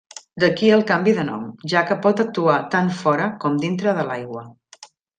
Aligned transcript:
D'aquí 0.43 0.71
el 0.77 0.85
canvi 0.91 1.13
de 1.17 1.25
nom, 1.27 1.43
ja 1.75 1.85
que 1.91 1.99
pot 2.07 2.25
actuar 2.25 2.57
tant 2.77 2.93
fora 3.05 3.31
com 3.47 3.63
dintre 3.67 3.99
de 4.01 4.11
l'aigua. 4.13 4.47